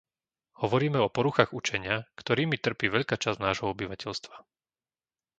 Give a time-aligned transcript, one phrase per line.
[0.61, 4.33] Hovoríme o poruchách učenia, ktorými trpí veľká časť nášho obyvateľstva.